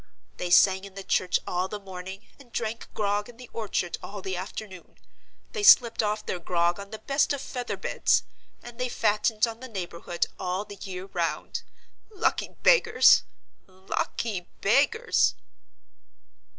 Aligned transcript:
They 0.37 0.49
sang 0.49 0.83
in 0.83 0.95
the 0.95 1.03
church 1.03 1.39
all 1.45 1.67
the 1.67 1.79
morning, 1.79 2.21
and 2.39 2.51
drank 2.51 2.91
grog 2.95 3.29
in 3.29 3.37
the 3.37 3.51
orchard 3.53 3.99
all 4.01 4.23
the 4.23 4.35
afternoon. 4.35 4.97
They 5.51 5.61
slept 5.61 6.01
off 6.01 6.25
their 6.25 6.39
grog 6.39 6.79
on 6.79 6.89
the 6.89 6.97
best 6.97 7.33
of 7.33 7.39
feather 7.41 7.77
beds, 7.77 8.23
and 8.63 8.79
they 8.79 8.89
fattened 8.89 9.45
on 9.45 9.59
the 9.59 9.67
neighborhood 9.67 10.25
all 10.39 10.65
the 10.65 10.77
year 10.77 11.05
round. 11.05 11.61
Lucky 12.09 12.55
beggars! 12.63 13.21
lucky 13.67 14.47
beggars!" 14.61 15.35